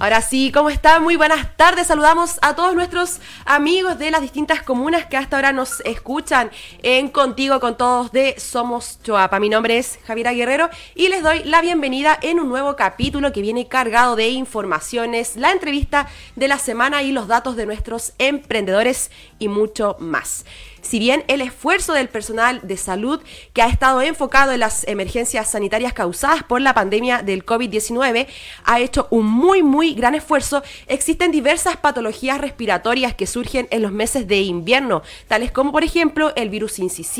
[0.00, 1.02] Ahora sí, ¿cómo están?
[1.02, 1.88] Muy buenas tardes.
[1.88, 6.50] Saludamos a todos nuestros amigos de las distintas comunas que hasta ahora nos escuchan
[6.82, 9.38] en Contigo con Todos de Somos Choapa.
[9.40, 13.42] Mi nombre es Javiera Guerrero y les doy la bienvenida en un nuevo capítulo que
[13.42, 19.10] viene cargado de informaciones, la entrevista de la semana y los datos de nuestros emprendedores
[19.38, 20.46] y mucho más.
[20.82, 23.20] Si bien el esfuerzo del personal de salud
[23.52, 28.26] que ha estado enfocado en las emergencias sanitarias causadas por la pandemia del COVID-19
[28.64, 33.92] ha hecho un muy, muy gran esfuerzo, existen diversas patologías respiratorias que surgen en los
[33.92, 37.10] meses de invierno, tales como por ejemplo el virus incisional,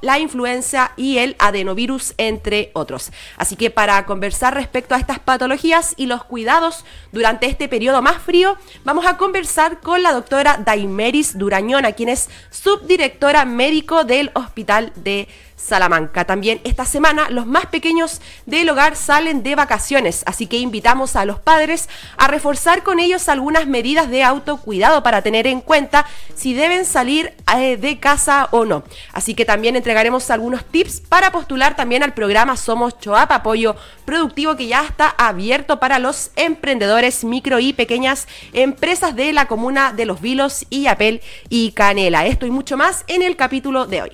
[0.00, 3.12] la influenza y el adenovirus, entre otros.
[3.36, 8.18] Así que para conversar respecto a estas patologías y los cuidados durante este periodo más
[8.22, 14.32] frío, vamos a conversar con la doctora Daimeris Durañona, quien es sub directora médico del
[14.34, 15.28] Hospital de
[15.60, 16.24] Salamanca.
[16.24, 21.24] También esta semana los más pequeños del hogar salen de vacaciones, así que invitamos a
[21.24, 26.54] los padres a reforzar con ellos algunas medidas de autocuidado para tener en cuenta si
[26.54, 28.82] deben salir eh, de casa o no.
[29.12, 34.56] Así que también entregaremos algunos tips para postular también al programa Somos Choap Apoyo Productivo
[34.56, 40.06] que ya está abierto para los emprendedores micro y pequeñas empresas de la comuna de
[40.06, 42.26] Los Vilos y Apel y Canela.
[42.26, 44.10] Esto y mucho más en el capítulo de hoy.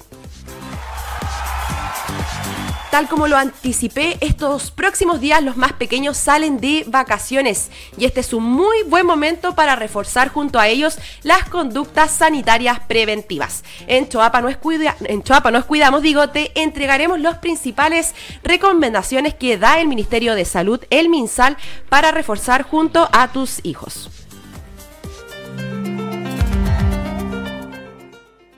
[2.96, 8.20] Tal como lo anticipé, estos próximos días los más pequeños salen de vacaciones y este
[8.20, 13.64] es un muy buen momento para reforzar junto a ellos las conductas sanitarias preventivas.
[13.86, 14.56] En Choapa nos,
[15.04, 20.46] en Choapa nos cuidamos, digo, te entregaremos las principales recomendaciones que da el Ministerio de
[20.46, 21.58] Salud, el MinSal,
[21.90, 24.08] para reforzar junto a tus hijos.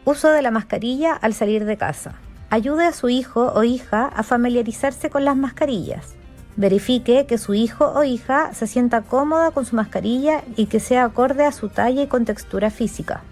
[0.04, 2.20] Uso de la mascarilla al salir de casa.
[2.50, 6.14] Ayude a su hijo o hija a familiarizarse con las mascarillas.
[6.56, 11.04] Verifique que su hijo o hija se sienta cómoda con su mascarilla y que sea
[11.04, 13.22] acorde a su talla y contextura física.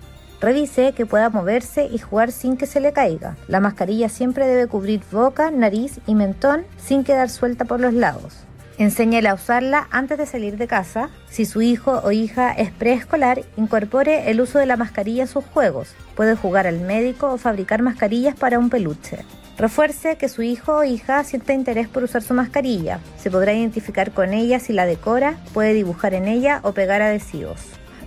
[0.41, 3.37] Revise que pueda moverse y jugar sin que se le caiga.
[3.49, 8.46] La mascarilla siempre debe cubrir boca, nariz y mentón sin quedar suelta por los lados.
[8.79, 11.09] Enséñale a usarla antes de salir de casa.
[11.31, 15.45] Si su hijo o hija es preescolar, incorpore el uso de la mascarilla a sus
[15.47, 15.95] juegos.
[16.15, 19.21] Puede jugar al médico o fabricar mascarillas para un peluche.
[19.57, 23.01] Refuerce que su hijo o hija sienta interés por usar su mascarilla.
[23.17, 27.63] Se podrá identificar con ella si la decora, puede dibujar en ella o pegar adhesivos.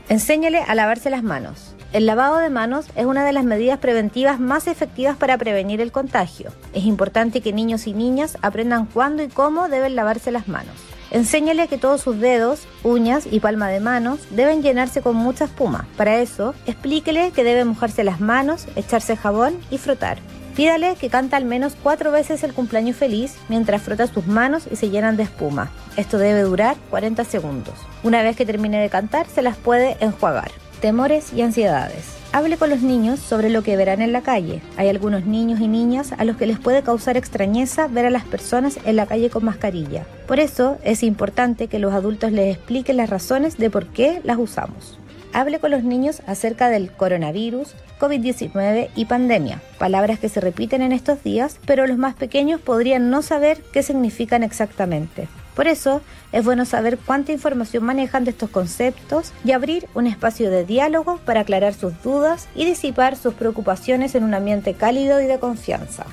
[0.07, 1.75] Enséñale a lavarse las manos.
[1.91, 5.91] El lavado de manos es una de las medidas preventivas más efectivas para prevenir el
[5.91, 6.51] contagio.
[6.71, 10.75] Es importante que niños y niñas aprendan cuándo y cómo deben lavarse las manos.
[11.09, 15.87] Enséñale que todos sus dedos, uñas y palma de manos deben llenarse con mucha espuma.
[15.97, 20.19] Para eso, explíquele que debe mojarse las manos, echarse jabón y frotar.
[20.55, 24.75] Pídale que cante al menos cuatro veces el cumpleaños feliz mientras frota sus manos y
[24.75, 25.71] se llenan de espuma.
[25.97, 27.73] Esto debe durar 40 segundos.
[28.03, 32.19] Una vez que termine de cantar, se las puede enjuagar temores y ansiedades.
[32.31, 34.61] Hable con los niños sobre lo que verán en la calle.
[34.77, 38.23] Hay algunos niños y niñas a los que les puede causar extrañeza ver a las
[38.23, 40.05] personas en la calle con mascarilla.
[40.27, 44.37] Por eso es importante que los adultos les expliquen las razones de por qué las
[44.37, 44.99] usamos.
[45.33, 50.91] Hable con los niños acerca del coronavirus, COVID-19 y pandemia, palabras que se repiten en
[50.91, 55.27] estos días, pero los más pequeños podrían no saber qué significan exactamente.
[55.55, 56.01] Por eso
[56.31, 61.17] es bueno saber cuánta información manejan de estos conceptos y abrir un espacio de diálogo
[61.25, 66.05] para aclarar sus dudas y disipar sus preocupaciones en un ambiente cálido y de confianza.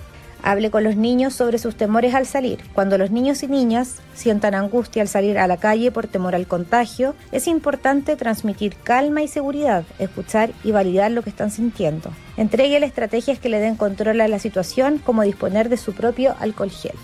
[0.42, 2.60] Hable con los niños sobre sus temores al salir.
[2.72, 6.47] Cuando los niños y niñas sientan angustia al salir a la calle por temor al
[6.47, 12.10] contagio, es importante transmitir calma y seguridad, escuchar y validar lo que están sintiendo.
[12.36, 16.71] Entreguele estrategias que le den control a la situación, como disponer de su propio alcohol
[16.71, 16.94] gel.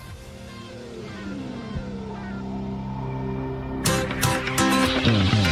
[5.03, 5.42] Mm-hmm.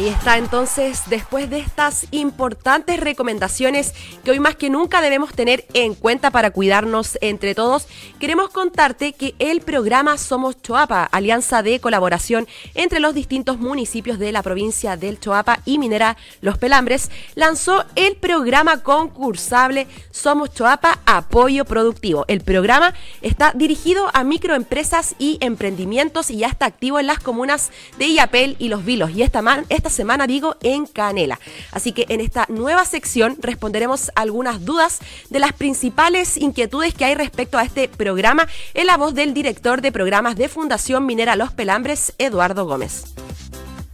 [0.00, 3.92] Ahí está entonces, después de estas importantes recomendaciones
[4.24, 7.86] que hoy más que nunca debemos tener en cuenta para cuidarnos entre todos,
[8.18, 14.32] queremos contarte que el programa Somos Choapa, alianza de colaboración entre los distintos municipios de
[14.32, 21.66] la provincia del Choapa y Minera Los Pelambres, lanzó el programa concursable Somos Choapa Apoyo
[21.66, 22.24] Productivo.
[22.26, 27.70] El programa está dirigido a microempresas y emprendimientos y ya está activo en las comunas
[27.98, 29.10] de Iapel y Los Vilos.
[29.10, 31.38] Y esta, esta esta semana, digo, en Canela.
[31.72, 37.14] Así que en esta nueva sección responderemos algunas dudas de las principales inquietudes que hay
[37.14, 41.52] respecto a este programa en la voz del director de programas de Fundación Minera Los
[41.52, 43.14] Pelambres, Eduardo Gómez.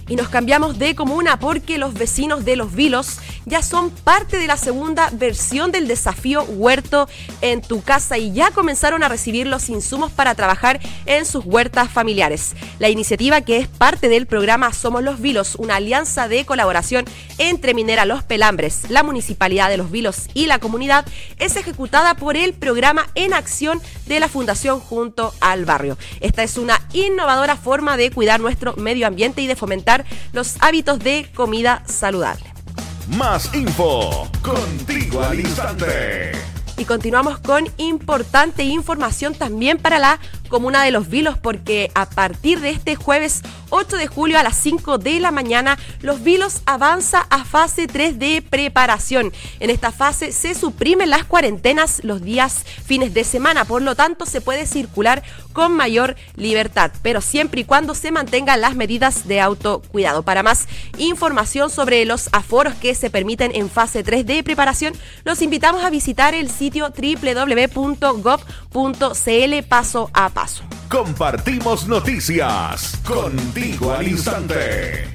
[0.09, 4.47] Y nos cambiamos de comuna porque los vecinos de Los Vilos ya son parte de
[4.47, 7.09] la segunda versión del desafío Huerto
[7.41, 11.91] en tu casa y ya comenzaron a recibir los insumos para trabajar en sus huertas
[11.91, 12.55] familiares.
[12.79, 17.05] La iniciativa que es parte del programa Somos los Vilos, una alianza de colaboración
[17.39, 21.07] entre Minera Los Pelambres, la Municipalidad de Los Vilos y la comunidad,
[21.39, 25.97] es ejecutada por el programa En Acción de la Fundación junto al barrio.
[26.21, 29.94] Esta es una innovadora forma de cuidar nuestro medio ambiente y de fomentar
[30.33, 32.45] los hábitos de comida saludable.
[33.17, 36.33] Más info contigo al instante.
[36.77, 42.61] Y continuamos con importante información también para la comuna de Los Vilos porque a partir
[42.61, 47.27] de este jueves 8 de julio a las 5 de la mañana, Los Vilos avanza
[47.31, 49.33] a fase 3 de preparación.
[49.59, 54.27] En esta fase se suprimen las cuarentenas los días fines de semana, por lo tanto
[54.27, 55.23] se puede circular
[55.53, 60.23] con mayor libertad, pero siempre y cuando se mantengan las medidas de autocuidado.
[60.23, 60.67] Para más
[60.99, 65.91] información sobre los aforos que se permiten en fase 3 de preparación, los invitamos a
[65.91, 68.45] visitar el sitio www.gov.cl
[69.69, 70.65] paso a paso.
[70.91, 75.09] Compartimos noticias contigo al instante.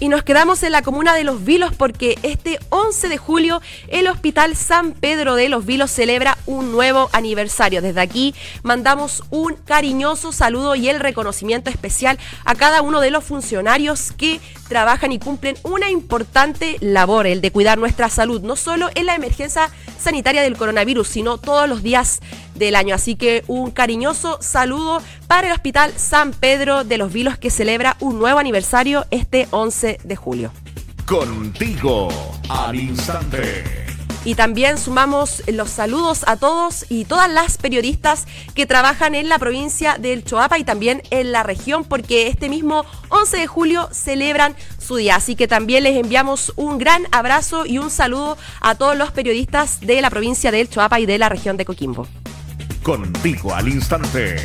[0.00, 4.06] Y nos quedamos en la comuna de Los Vilos porque este 11 de julio el
[4.06, 7.82] Hospital San Pedro de Los Vilos celebra un nuevo aniversario.
[7.82, 8.32] Desde aquí
[8.62, 14.40] mandamos un cariñoso saludo y el reconocimiento especial a cada uno de los funcionarios que
[14.68, 19.16] trabajan y cumplen una importante labor, el de cuidar nuestra salud, no solo en la
[19.16, 22.20] emergencia sanitaria del coronavirus, sino todos los días
[22.58, 22.94] del año.
[22.94, 27.96] Así que un cariñoso saludo para el Hospital San Pedro de los Vilos que celebra
[28.00, 30.52] un nuevo aniversario este 11 de julio.
[31.06, 32.08] Contigo
[32.48, 33.64] al instante.
[34.24, 39.38] Y también sumamos los saludos a todos y todas las periodistas que trabajan en la
[39.38, 44.54] provincia del Choapa y también en la región, porque este mismo 11 de julio celebran
[44.78, 45.16] su día.
[45.16, 49.80] Así que también les enviamos un gran abrazo y un saludo a todos los periodistas
[49.80, 52.06] de la provincia del Choapa y de la región de Coquimbo.
[52.88, 54.36] Contigo al instante.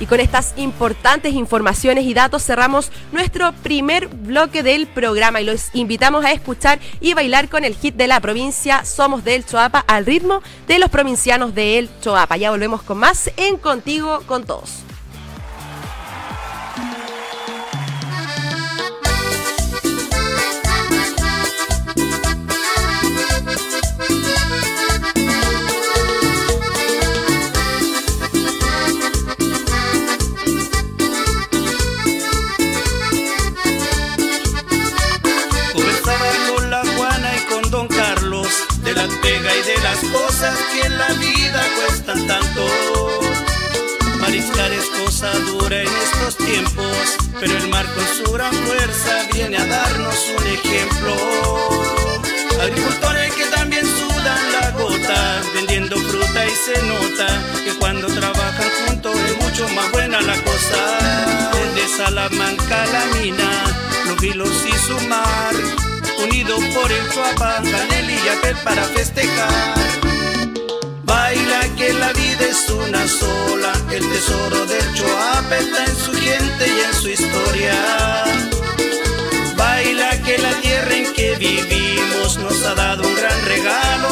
[0.00, 5.74] Y con estas importantes informaciones y datos cerramos nuestro primer bloque del programa y los
[5.74, 10.06] invitamos a escuchar y bailar con el hit de la provincia Somos del Choapa al
[10.06, 12.36] ritmo de los provincianos de El Choapa.
[12.36, 14.83] Ya volvemos con más en Contigo con Todos.
[50.14, 51.14] A darnos un ejemplo.
[52.60, 57.26] Agricultores que también sudan la gota, vendiendo fruta y se nota
[57.64, 61.50] que cuando trabajan juntos es mucho más buena la cosa.
[61.52, 63.50] Desde Salamanca la mina,
[64.06, 65.54] los vilos y su mar
[66.22, 69.74] unido por el Chuapa, Canel y Yapel para festejar.
[71.04, 76.66] Baila que la vida es una sola, el tesoro del Chuapa está en su gente
[76.66, 78.43] y en su historia.
[80.24, 84.03] Que la tierra en que vivimos nos ha dado un gran regalo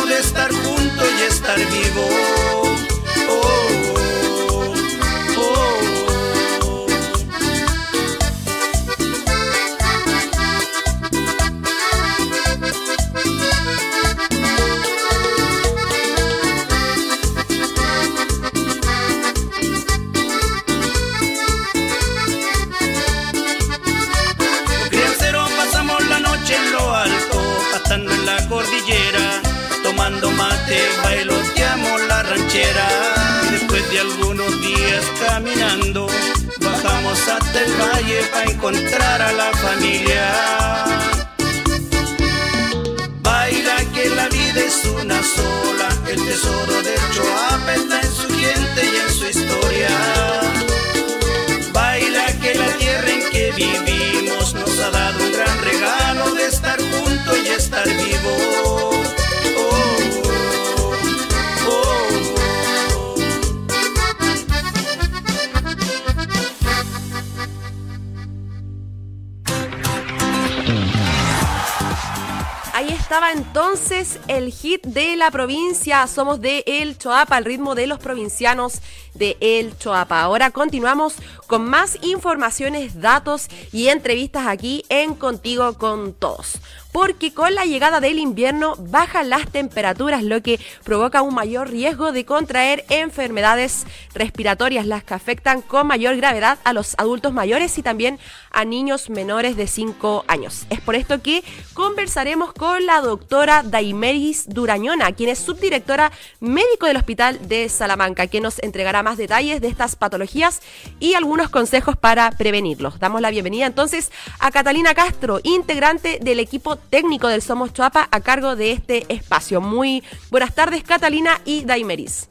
[73.13, 76.07] estaba entonces el hit de la provincia.
[76.07, 78.81] Somos de El Choapa, al ritmo de los provincianos
[79.13, 80.23] de El Choapa.
[80.23, 86.59] Ahora continuamos con más informaciones, datos y entrevistas aquí en Contigo con Todos
[86.93, 92.13] porque con la llegada del invierno bajan las temperaturas, lo que provoca un mayor riesgo
[92.13, 97.83] de contraer enfermedades respiratorias, las que afectan con mayor gravedad a los adultos mayores y
[97.83, 98.19] también
[98.51, 100.67] a niños menores de 5 años.
[100.69, 106.99] Es por esto que conversaremos con la doctora Daimeris Durañona, quien es subdirectora médico del
[106.99, 110.61] Hospital de Salamanca, que nos entregará más detalles de estas patologías
[111.01, 112.99] y algunos consejos para prevenirlos.
[112.99, 118.21] Damos la bienvenida entonces a Catalina Castro, integrante del equipo técnico del Somos Choapa a
[118.21, 119.61] cargo de este espacio.
[119.61, 122.29] Muy buenas tardes, Catalina y Daimeris.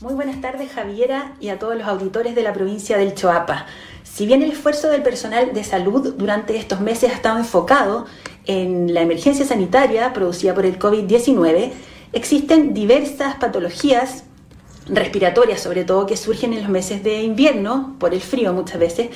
[0.00, 3.66] Muy buenas tardes, Javiera, y a todos los auditores de la provincia del Choapa.
[4.02, 8.06] Si bien el esfuerzo del personal de salud durante estos meses ha estado enfocado
[8.46, 11.72] en la emergencia sanitaria producida por el COVID-19,
[12.12, 14.24] existen diversas patologías
[14.86, 19.08] respiratorias, sobre todo que surgen en los meses de invierno, por el frío muchas veces.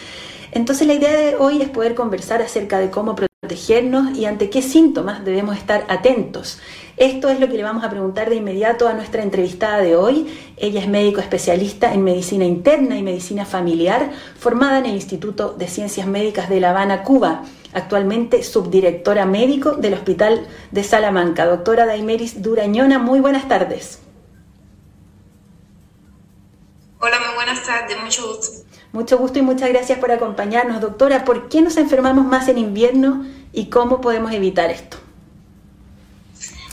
[0.53, 3.15] Entonces la idea de hoy es poder conversar acerca de cómo
[3.49, 6.59] protegernos y ante qué síntomas debemos estar atentos.
[6.99, 10.27] Esto es lo que le vamos a preguntar de inmediato a nuestra entrevistada de hoy.
[10.59, 15.67] Ella es médico especialista en medicina interna y medicina familiar, formada en el Instituto de
[15.67, 17.45] Ciencias Médicas de La Habana, Cuba.
[17.73, 21.47] Actualmente subdirectora médico del Hospital de Salamanca.
[21.47, 24.01] Doctora Daimeris Durañona, muy buenas tardes.
[27.01, 28.69] Hola, muy buenas tardes, mucho gusto.
[28.93, 31.25] Mucho gusto y muchas gracias por acompañarnos, doctora.
[31.25, 34.99] ¿Por qué nos enfermamos más en invierno y cómo podemos evitar esto?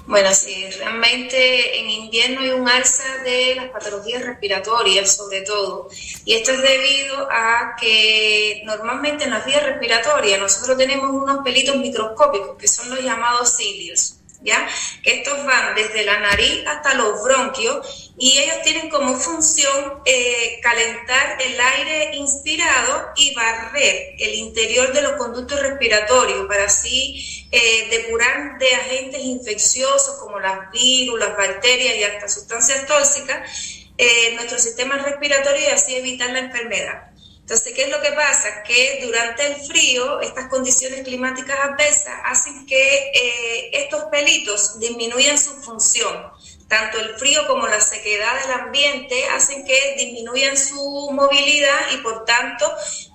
[0.08, 5.90] Bueno, sí, realmente en invierno hay un alza de las patologías respiratorias, sobre todo.
[6.26, 11.78] Y esto es debido a que normalmente en las vías respiratorias nosotros tenemos unos pelitos
[11.78, 14.18] microscópicos que son los llamados cilios.
[14.42, 14.68] ¿ya?
[15.04, 21.38] Estos van desde la nariz hasta los bronquios y ellos tienen como función eh, calentar
[21.42, 28.58] el aire inspirado y barrer el interior de los conductos respiratorios para así eh, depurar
[28.58, 33.50] de agentes infecciosos como las virus, las bacterias y hasta sustancias tóxicas
[33.98, 37.15] eh, nuestro sistema respiratorio y así evitar la enfermedad.
[37.46, 38.64] Entonces, ¿qué es lo que pasa?
[38.64, 45.52] Que durante el frío, estas condiciones climáticas adversas hacen que eh, estos pelitos disminuyan su
[45.62, 46.32] función.
[46.68, 52.26] Tanto el frío como la sequedad del ambiente hacen que disminuyan su movilidad y por
[52.26, 52.66] tanto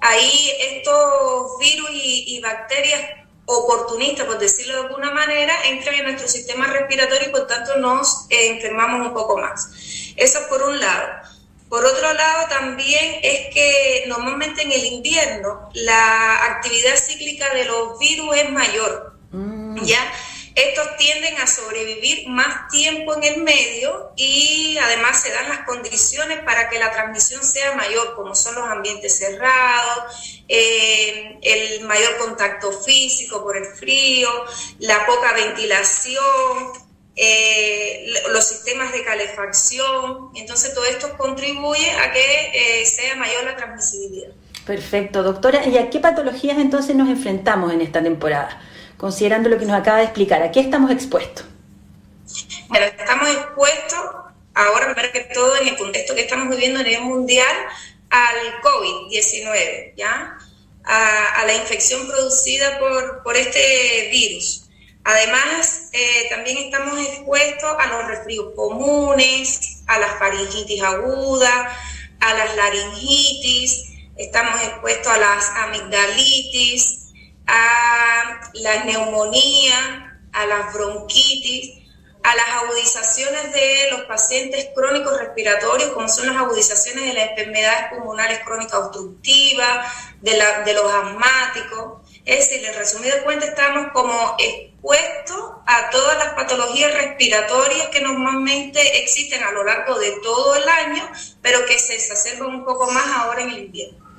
[0.00, 3.02] ahí estos virus y, bacterias
[3.46, 8.26] oportunistas, por decirlo de alguna manera, entran en nuestro sistema respiratorio y por tanto nos
[8.30, 9.70] eh, enfermamos un poco más.
[10.16, 11.39] Eso por un lado.
[11.70, 17.96] Por otro lado, también es que normalmente en el invierno la actividad cíclica de los
[18.00, 19.14] virus es mayor.
[19.30, 19.84] Mm.
[19.84, 20.12] ¿Ya?
[20.56, 26.40] Estos tienden a sobrevivir más tiempo en el medio y además se dan las condiciones
[26.40, 32.72] para que la transmisión sea mayor, como son los ambientes cerrados, eh, el mayor contacto
[32.72, 34.28] físico por el frío,
[34.80, 36.89] la poca ventilación,
[37.22, 40.30] eh, los sistemas de calefacción.
[40.34, 44.30] Entonces, todo esto contribuye a que eh, sea mayor la transmisibilidad.
[44.64, 45.66] Perfecto, doctora.
[45.66, 48.58] ¿Y a qué patologías entonces nos enfrentamos en esta temporada?
[48.96, 51.44] Considerando lo que nos acaba de explicar, ¿a qué estamos expuestos?
[52.68, 54.00] Bueno, estamos expuestos,
[54.54, 57.54] ahora primero que todo, en el contexto que estamos viviendo a nivel mundial,
[58.08, 60.38] al COVID-19, ¿ya?
[60.84, 64.59] A, a, la infección producida por, por este virus.
[65.04, 71.76] Además, eh, también estamos expuestos a los resfríos comunes, a las faringitis agudas,
[72.20, 77.12] a las laringitis, estamos expuestos a las amigdalitis,
[77.46, 81.80] a la neumonía, a las bronquitis,
[82.22, 87.90] a las agudizaciones de los pacientes crónicos respiratorios, como son las agudizaciones de las enfermedades
[87.90, 92.06] pulmonares crónicas obstructivas, de, la, de los asmáticos.
[92.26, 94.69] Es decir, en resumido cuenta, estamos como expuestos
[95.70, 101.08] a todas las patologías respiratorias que normalmente existen a lo largo de todo el año,
[101.42, 104.10] pero que se exacerban un poco más ahora en el invierno.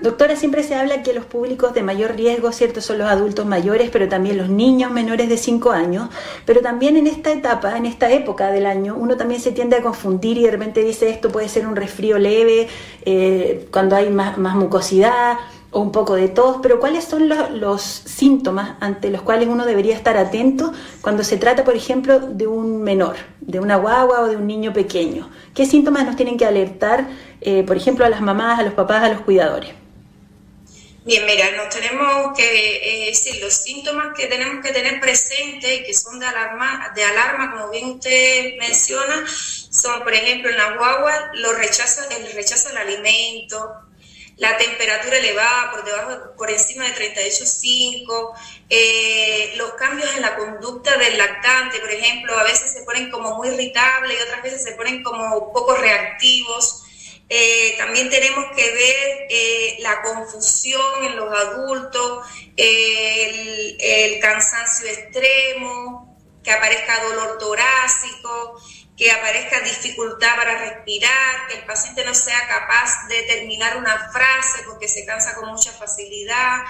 [0.00, 2.82] Doctora, siempre se habla que los públicos de mayor riesgo, ¿cierto?
[2.82, 6.10] Son los adultos mayores, pero también los niños menores de 5 años.
[6.44, 9.82] Pero también en esta etapa, en esta época del año, uno también se tiende a
[9.82, 12.68] confundir y de repente dice esto puede ser un resfrío leve,
[13.06, 15.38] eh, cuando hay más, más mucosidad
[15.80, 20.16] un poco de tos, pero ¿cuáles son los, síntomas ante los cuales uno debería estar
[20.16, 24.46] atento cuando se trata, por ejemplo, de un menor, de una guagua o de un
[24.46, 25.30] niño pequeño?
[25.54, 27.08] ¿Qué síntomas nos tienen que alertar,
[27.40, 29.70] eh, por ejemplo, a las mamás, a los papás, a los cuidadores?
[31.04, 35.94] Bien, mira, nos tenemos que decir los síntomas que tenemos que tener presentes y que
[35.94, 41.30] son de alarma, de alarma, como bien usted menciona, son, por ejemplo, en la guagua,
[41.32, 43.85] el rechazo del alimento,
[44.36, 48.34] la temperatura elevada por debajo, por encima de 38.5,
[48.68, 53.34] eh, los cambios en la conducta del lactante, por ejemplo, a veces se ponen como
[53.34, 56.82] muy irritables y otras veces se ponen como poco reactivos.
[57.28, 66.14] Eh, también tenemos que ver eh, la confusión en los adultos, el, el cansancio extremo,
[66.44, 68.60] que aparezca dolor torácico,
[68.96, 74.62] que aparezca dificultad para respirar, que el paciente no sea capaz de terminar una frase
[74.66, 76.62] porque se cansa con mucha facilidad,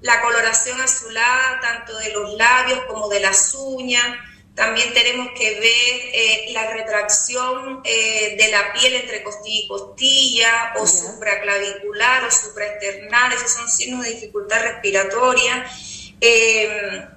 [0.00, 4.18] la coloración azulada tanto de los labios como de las uñas.
[4.54, 10.74] También tenemos que ver eh, la retracción eh, de la piel entre costilla y costilla,
[10.76, 15.64] o supraclavicular o supraesternal, esos son signos de dificultad respiratoria.
[16.20, 17.08] Eh,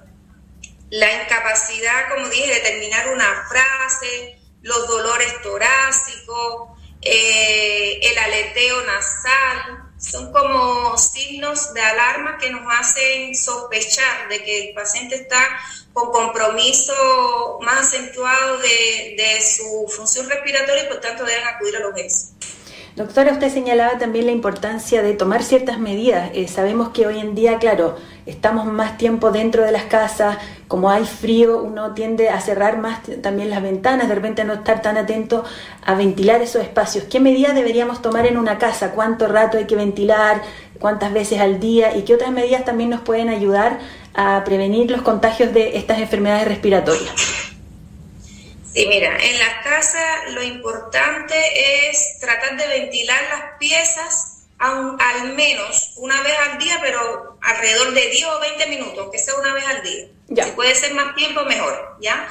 [0.90, 4.35] la incapacidad, como dije, de terminar una frase,
[4.66, 13.34] los dolores torácicos, eh, el aleteo nasal, son como signos de alarma que nos hacen
[13.34, 15.38] sospechar de que el paciente está
[15.92, 21.94] con compromiso más acentuado de, su función respiratoria y por tanto deben acudir a los
[21.94, 22.32] médicos.
[22.96, 26.30] Doctora, usted señalaba también la importancia de tomar ciertas medidas.
[26.34, 30.36] Eh, sabemos que hoy en día, claro, estamos más tiempo dentro de las casas,
[30.68, 34.82] como hay frío, uno tiende a cerrar más también las ventanas, de repente no estar
[34.82, 35.44] tan atento
[35.84, 37.04] a ventilar esos espacios.
[37.04, 38.90] ¿Qué medidas deberíamos tomar en una casa?
[38.90, 40.42] ¿Cuánto rato hay que ventilar?
[40.80, 41.96] ¿Cuántas veces al día?
[41.96, 43.78] ¿Y qué otras medidas también nos pueden ayudar
[44.14, 47.14] a prevenir los contagios de estas enfermedades respiratorias?
[48.72, 51.34] Sí, mira, en las casas lo importante
[51.88, 58.08] es tratar de ventilar las piezas al menos una vez al día, pero alrededor de
[58.08, 60.44] 10 o 20 minutos, que sea una vez al día.
[60.44, 62.28] Si puede ser más tiempo, mejor, ¿ya?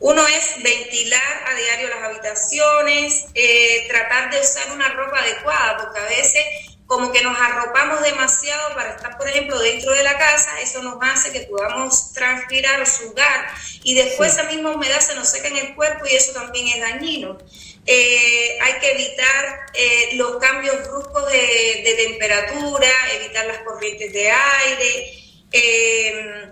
[0.00, 5.98] Uno es ventilar a diario las habitaciones, eh, tratar de usar una ropa adecuada, porque
[5.98, 6.44] a veces
[6.88, 10.96] como que nos arropamos demasiado para estar, por ejemplo, dentro de la casa, eso nos
[11.02, 13.46] hace que podamos transpirar o sudar
[13.84, 16.80] y después esa misma humedad se nos seca en el cuerpo y eso también es
[16.80, 17.36] dañino.
[17.84, 22.88] Eh, hay que evitar eh, los cambios bruscos de, temperatura,
[23.20, 25.12] evitar las corrientes de aire.
[25.52, 26.48] Eh,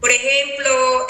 [0.00, 1.06] por ejemplo,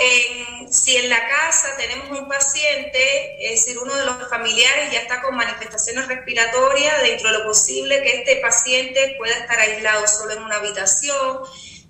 [0.88, 5.20] si en la casa tenemos un paciente, es decir, uno de los familiares ya está
[5.20, 10.42] con manifestaciones respiratorias, dentro de lo posible que este paciente pueda estar aislado solo en
[10.44, 11.40] una habitación.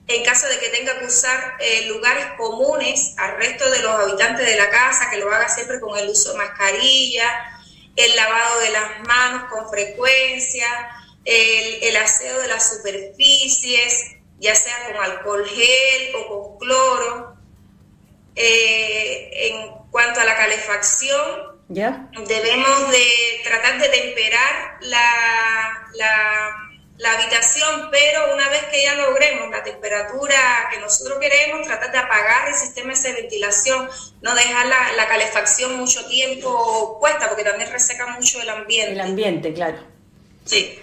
[0.08, 4.44] En caso de que tenga que usar eh, lugares comunes al resto de los habitantes
[4.44, 7.60] de la casa, que lo haga siempre con el uso de mascarilla,
[7.94, 10.66] el lavado de las manos con frecuencia,
[11.24, 17.37] el, el aseo de las superficies, ya sea con alcohol gel o con cloro.
[18.40, 28.32] Eh, en cuanto a la calefacción, debemos de tratar de temperar la, la, habitación, pero
[28.32, 32.92] una vez que ya logremos la temperatura que nosotros queremos, tratar de apagar el sistema
[32.94, 33.88] de ventilación,
[34.22, 38.92] no dejar la, la calefacción mucho tiempo puesta, porque también reseca mucho el ambiente.
[38.92, 39.78] El ambiente, claro.
[40.44, 40.78] Sí.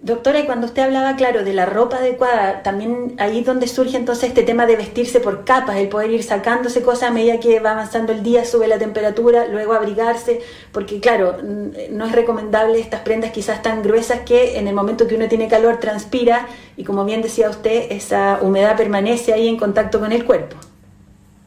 [0.00, 3.96] Doctora, y cuando usted hablaba, claro, de la ropa adecuada, también ahí es donde surge
[3.96, 7.58] entonces este tema de vestirse por capas, el poder ir sacándose cosas a medida que
[7.58, 13.00] va avanzando el día, sube la temperatura, luego abrigarse, porque claro, no es recomendable estas
[13.00, 17.04] prendas quizás tan gruesas que en el momento que uno tiene calor transpira y como
[17.04, 20.56] bien decía usted, esa humedad permanece ahí en contacto con el cuerpo.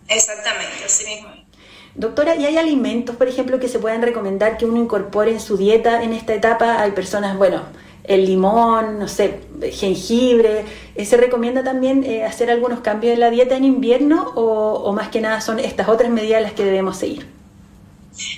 [0.09, 1.29] Exactamente, así mismo.
[1.95, 5.57] Doctora, ¿y hay alimentos, por ejemplo, que se puedan recomendar que uno incorpore en su
[5.57, 6.81] dieta en esta etapa?
[6.81, 7.63] Hay personas, bueno,
[8.03, 9.39] el limón, no sé,
[9.73, 10.65] jengibre.
[10.95, 15.09] Eh, ¿Se recomienda también eh, hacer algunos cambios en la dieta en invierno o, más
[15.09, 17.27] que nada son estas otras medidas las que debemos seguir?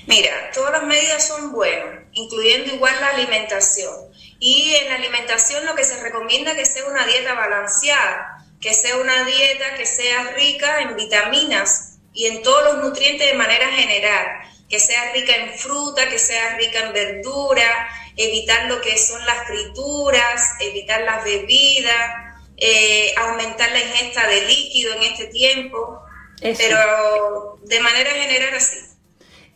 [0.08, 3.93] Mira, todas las medidas son buenas, incluyendo igual la alimentación.
[4.39, 8.73] Y en la alimentación lo que se recomienda es que sea una dieta balanceada, que
[8.73, 13.67] sea una dieta que sea rica en vitaminas y en todos los nutrientes de manera
[13.69, 14.28] general,
[14.69, 19.47] que sea rica en fruta, que sea rica en verdura, evitar lo que son las
[19.47, 26.02] frituras, evitar las bebidas, eh, aumentar la ingesta de líquido en este tiempo,
[26.41, 28.78] pero de manera general así.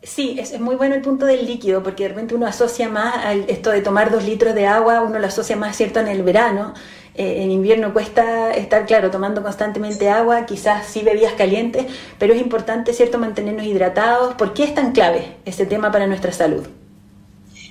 [0.03, 3.33] Sí, es, muy bueno el punto del líquido, porque de repente uno asocia más a
[3.33, 6.73] esto de tomar dos litros de agua, uno lo asocia más, ¿cierto?, en el verano.
[7.15, 11.87] Eh, en invierno cuesta estar, claro, tomando constantemente agua, quizás sí bebidas calientes,
[12.19, 14.35] pero es importante, ¿cierto?, mantenernos hidratados.
[14.35, 16.67] ¿Por qué es tan clave ese tema para nuestra salud?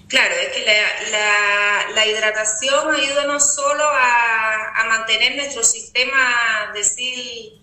[0.09, 7.55] Claro, es que la, hidratación ayuda no solo a, mantener nuestro sistema, decir,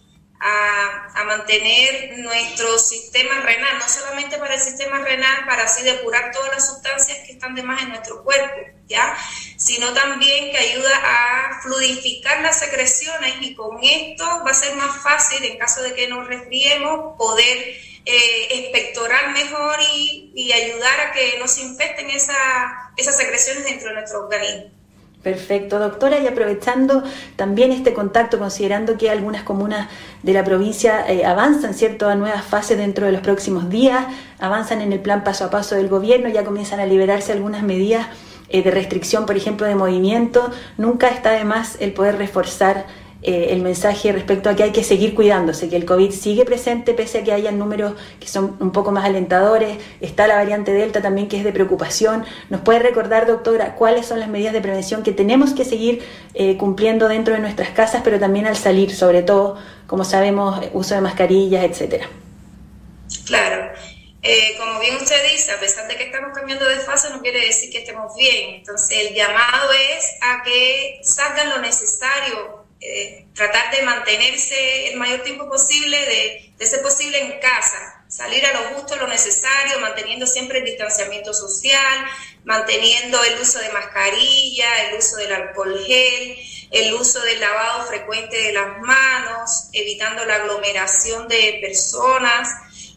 [0.42, 6.32] a, a, mantener nuestro sistema renal, no solamente para el sistema renal, para así depurar
[6.34, 9.18] todas las sustancias que están de más en nuestro cuerpo, ¿ya?
[9.56, 15.02] Sino también que ayuda a fluidificar las secreciones y con esto va a ser más
[15.02, 18.54] fácil, en caso de que nos resfriemos, poder eh,
[19.34, 24.72] mejor y, ayudar a que no se infecten esas secreciones dentro de nuestro organismo.
[25.24, 27.02] Perfecto, doctora, y aprovechando
[27.38, 29.88] también este contacto, considerando que algunas comunas
[30.22, 34.06] de la provincia eh, avanzan, ¿cierto?, a nuevas fases dentro de los próximos días,
[34.40, 38.08] avanzan en el plan paso a paso del gobierno, ya comienzan a liberarse algunas medidas
[38.50, 42.86] eh, de restricción, por ejemplo, de movimiento, nunca está de más el poder reforzar
[43.26, 46.94] eh, el mensaje respecto a que hay que seguir cuidándose, que el COVID sigue presente
[46.94, 49.78] pese a que haya números que son un poco más alentadores.
[50.02, 52.26] Está la variante Delta también que es de preocupación.
[52.50, 56.58] ¿Nos puede recordar, doctora, cuáles son las medidas de prevención que tenemos que seguir eh,
[56.58, 59.58] cumpliendo dentro de nuestras casas, pero también al salir, sobre todo,
[59.88, 62.10] como sabemos, uso de mascarillas, etcétera?
[63.26, 63.72] Claro.
[64.22, 67.46] Eh, como bien usted dice, a pesar de que estamos cambiando de fase, no quiere
[67.46, 68.56] decir que estemos bien.
[68.56, 75.22] Entonces, el llamado es a que salgan lo necesario eh, tratar de mantenerse el mayor
[75.22, 80.28] tiempo posible, de, de, ser posible en casa, salir a lo justo, lo necesario, manteniendo
[80.28, 82.06] siempre el distanciamiento social,
[82.44, 86.38] manteniendo el uso de mascarilla, el uso del alcohol gel,
[86.72, 92.50] el uso del lavado frecuente de las manos, evitando la aglomeración de personas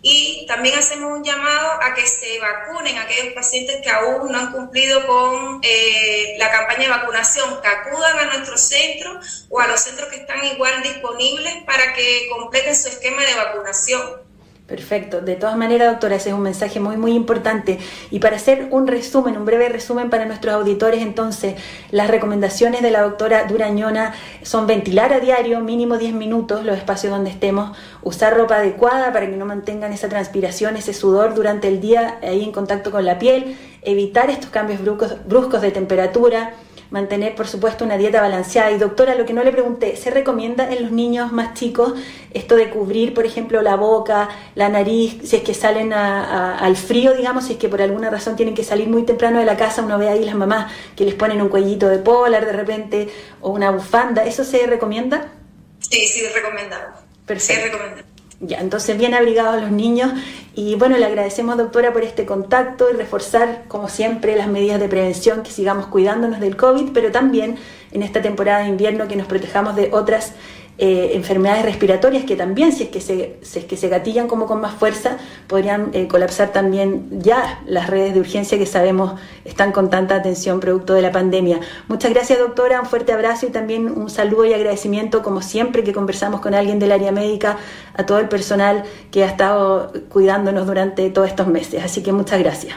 [0.08, 4.52] y también hacemos un llamado a que se vacunen aquellos pacientes que aún no han
[4.52, 9.18] cumplido con eh, la campaña de vacunación, que acudan a nuestro centro
[9.50, 14.25] o a los centros que están igual disponibles para que completen su esquema de vacunación.
[14.66, 15.20] Perfecto.
[15.20, 17.78] De todas maneras, doctora, ese es un mensaje muy, muy importante.
[18.10, 21.54] Y para hacer un resumen, un breve resumen para nuestros auditores, entonces,
[21.92, 27.12] las recomendaciones de la doctora Durañona son ventilar a diario, mínimo 10 minutos, los espacios
[27.12, 31.80] donde estemos, usar ropa adecuada para que no mantengan esa transpiración, ese sudor durante el
[31.80, 36.54] día ahí en contacto con la piel, evitar estos cambios bruscos, bruscos de temperatura,
[36.90, 38.70] mantener, por supuesto, una dieta balanceada.
[38.70, 41.94] Y doctora, lo que no le pregunté, ¿se recomienda en los niños más chicos
[42.32, 47.14] esto de cubrir, por ejemplo, la boca, la nariz, si es que salen al frío,
[47.14, 49.82] digamos, si es que por alguna razón tienen que salir muy temprano de la casa,
[49.82, 53.08] uno ve ahí las mamás que les ponen un cuellito de polar de repente
[53.40, 55.32] o una bufanda, ¿eso se recomienda?
[55.80, 56.92] Sí, sí, recomendado.
[57.26, 57.62] Perfecto.
[57.62, 58.15] Sí, recomendado.
[58.40, 60.12] Ya, entonces bien abrigados los niños.
[60.54, 64.88] Y bueno, le agradecemos doctora por este contacto y reforzar como siempre las medidas de
[64.88, 67.56] prevención, que sigamos cuidándonos del COVID, pero también
[67.92, 70.34] en esta temporada de invierno que nos protejamos de otras
[70.78, 74.60] eh, enfermedades respiratorias que también, si es que se, es que se gatillan como con
[74.60, 79.88] más fuerza, podrían eh, colapsar también ya las redes de urgencia que sabemos están con
[79.88, 81.60] tanta atención producto de la pandemia.
[81.88, 82.80] Muchas gracias, doctora.
[82.80, 86.78] Un fuerte abrazo y también un saludo y agradecimiento, como siempre que conversamos con alguien
[86.78, 87.56] del área médica,
[87.94, 91.82] a todo el personal que ha estado cuidándonos durante todos estos meses.
[91.82, 92.76] Así que muchas gracias.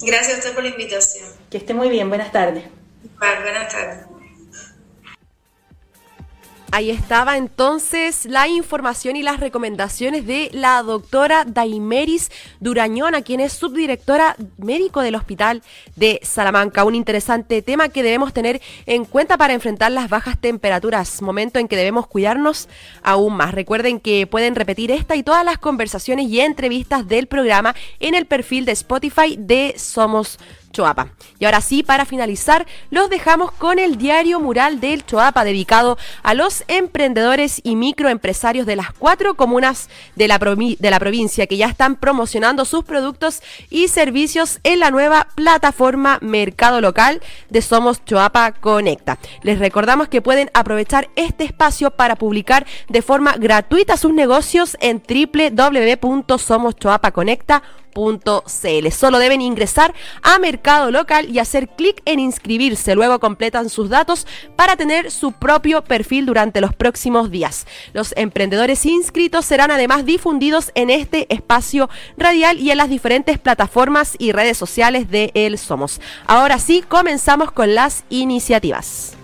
[0.00, 1.28] Gracias a usted por la invitación.
[1.50, 2.08] Que esté muy bien.
[2.08, 2.64] Buenas tardes.
[3.18, 4.15] buenas tardes.
[6.72, 13.52] Ahí estaba entonces la información y las recomendaciones de la doctora Daimeris Durañona, quien es
[13.52, 15.62] subdirectora médico del Hospital
[15.94, 16.84] de Salamanca.
[16.84, 21.68] Un interesante tema que debemos tener en cuenta para enfrentar las bajas temperaturas, momento en
[21.68, 22.68] que debemos cuidarnos
[23.02, 23.54] aún más.
[23.54, 28.26] Recuerden que pueden repetir esta y todas las conversaciones y entrevistas del programa en el
[28.26, 30.38] perfil de Spotify de Somos
[31.38, 36.34] Y ahora sí, para finalizar, los dejamos con el diario mural del Choapa dedicado a
[36.34, 41.66] los emprendedores y microempresarios de las cuatro comunas de la, de la provincia que ya
[41.66, 48.52] están promocionando sus productos y servicios en la nueva plataforma Mercado Local de Somos Choapa
[48.52, 49.18] Conecta.
[49.42, 55.02] Les recordamos que pueden aprovechar este espacio para publicar de forma gratuita sus negocios en
[55.08, 57.85] www.somoschoapaconecta.com
[58.90, 62.94] Solo deben ingresar a Mercado Local y hacer clic en inscribirse.
[62.94, 67.66] Luego completan sus datos para tener su propio perfil durante los próximos días.
[67.92, 74.14] Los emprendedores inscritos serán además difundidos en este espacio radial y en las diferentes plataformas
[74.18, 76.00] y redes sociales de El Somos.
[76.26, 79.15] Ahora sí, comenzamos con las iniciativas.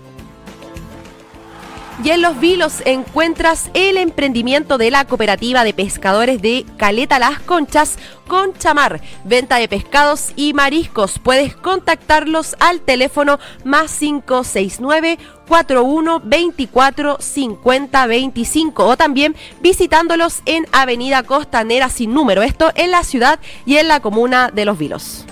[2.01, 7.39] Y en Los Vilos encuentras el emprendimiento de la cooperativa de pescadores de Caleta Las
[7.39, 11.19] Conchas con Chamar, venta de pescados y mariscos.
[11.19, 21.21] Puedes contactarlos al teléfono más 569 41 24 50 25 o también visitándolos en Avenida
[21.23, 25.25] Costanera sin número, esto en la ciudad y en la comuna de Los Vilos.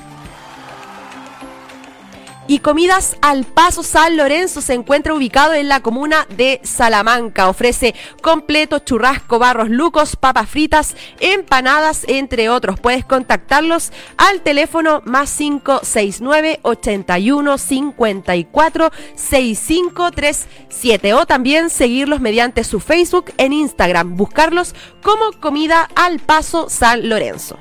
[2.51, 7.47] Y Comidas al Paso San Lorenzo se encuentra ubicado en la comuna de Salamanca.
[7.47, 12.77] Ofrece completo churrasco, barros lucos, papas fritas, empanadas, entre otros.
[12.77, 23.31] Puedes contactarlos al teléfono más 569 81 54 6537 o también seguirlos mediante su Facebook
[23.37, 24.17] en Instagram.
[24.17, 27.57] Buscarlos como Comida al Paso San Lorenzo.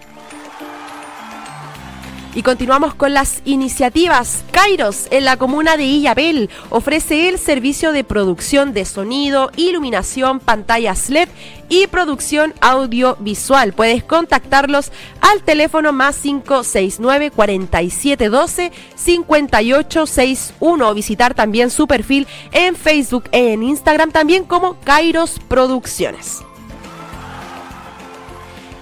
[2.33, 4.45] Y continuamos con las iniciativas.
[4.53, 11.11] Kairos, en la comuna de Illapel, ofrece el servicio de producción de sonido, iluminación, pantallas
[11.11, 11.29] LED
[11.69, 13.73] y producción audiovisual.
[13.73, 23.25] Puedes contactarlos al teléfono más 569 4712 5861 o visitar también su perfil en Facebook
[23.33, 26.45] e en Instagram también como Kairos Producciones.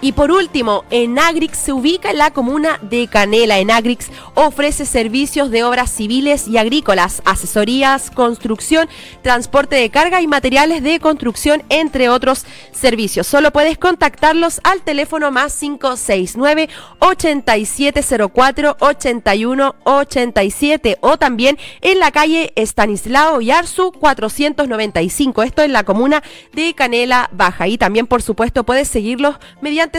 [0.01, 3.59] Y por último, Enagrix se ubica en la comuna de Canela.
[3.59, 8.89] Enagrix ofrece servicios de obras civiles y agrícolas, asesorías, construcción,
[9.23, 13.27] transporte de carga y materiales de construcción, entre otros servicios.
[13.27, 16.69] Solo puedes contactarlos al teléfono más 569
[17.01, 25.43] 8704 8187 o también en la calle Estanislao Yarzu 495.
[25.43, 27.67] Esto en la comuna de Canela Baja.
[27.67, 29.35] Y también, por supuesto, puedes seguirlos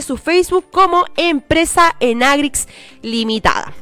[0.01, 2.67] su Facebook como Empresa Enagrix
[3.01, 3.73] Limitada.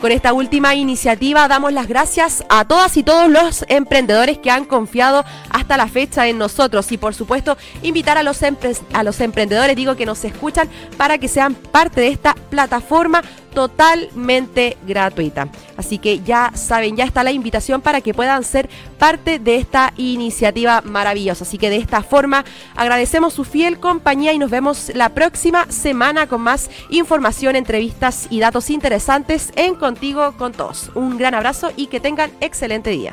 [0.00, 4.64] Con esta última iniciativa damos las gracias a todas y todos los emprendedores que han
[4.64, 8.40] confiado hasta la fecha en nosotros y por supuesto invitar a los,
[8.92, 13.22] a los emprendedores, digo que nos escuchan, para que sean parte de esta plataforma
[13.58, 15.48] totalmente gratuita.
[15.76, 19.92] Así que ya saben, ya está la invitación para que puedan ser parte de esta
[19.96, 21.42] iniciativa maravillosa.
[21.42, 22.44] Así que de esta forma
[22.76, 28.38] agradecemos su fiel compañía y nos vemos la próxima semana con más información, entrevistas y
[28.38, 30.92] datos interesantes en Contigo con Todos.
[30.94, 33.12] Un gran abrazo y que tengan excelente día.